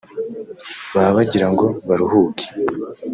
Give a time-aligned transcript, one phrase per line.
[0.93, 2.45] baba bagirango baruhuke